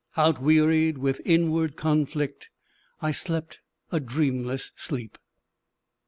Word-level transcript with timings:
Outwearied 0.17 0.97
with 0.97 1.21
inward 1.25 1.75
conflict, 1.75 2.49
I 3.03 3.11
slept 3.11 3.59
a 3.91 3.99
dreamless 3.99 4.71
sleep. 4.75 5.19